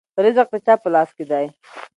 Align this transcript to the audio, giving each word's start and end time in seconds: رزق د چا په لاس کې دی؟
رزق 0.23 0.47
د 0.53 0.55
چا 0.65 0.73
په 0.81 0.87
لاس 0.93 1.09
کې 1.17 1.23
دی؟ 1.31 1.45